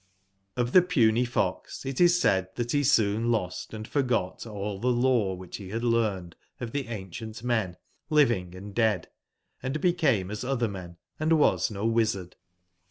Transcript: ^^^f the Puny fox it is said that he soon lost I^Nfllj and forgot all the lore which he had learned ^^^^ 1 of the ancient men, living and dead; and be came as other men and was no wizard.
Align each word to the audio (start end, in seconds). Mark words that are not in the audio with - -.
^^^f 0.57 0.71
the 0.71 0.81
Puny 0.81 1.25
fox 1.25 1.85
it 1.85 2.01
is 2.01 2.19
said 2.19 2.47
that 2.55 2.71
he 2.71 2.83
soon 2.83 3.31
lost 3.31 3.69
I^Nfllj 3.69 3.73
and 3.75 3.87
forgot 3.87 4.47
all 4.47 4.79
the 4.79 4.87
lore 4.91 5.37
which 5.37 5.57
he 5.57 5.69
had 5.69 5.83
learned 5.83 6.35
^^^^ 6.35 6.57
1 6.59 6.67
of 6.69 6.71
the 6.71 6.87
ancient 6.87 7.43
men, 7.43 7.77
living 8.09 8.55
and 8.55 8.73
dead; 8.73 9.09
and 9.61 9.79
be 9.79 9.93
came 9.93 10.31
as 10.31 10.43
other 10.43 10.67
men 10.67 10.97
and 11.19 11.33
was 11.33 11.69
no 11.69 11.85
wizard. 11.85 12.35